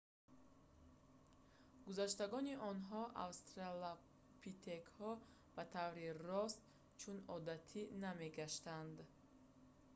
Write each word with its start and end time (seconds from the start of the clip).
гузаштагони 1.85 2.53
онҳо 2.69 3.01
австралопитекҳо 3.25 5.11
ба 5.55 5.63
таври 5.75 6.07
рост 6.29 6.59
чун 6.99 7.17
одатӣ 7.35 7.81
намегаштанд 8.05 8.95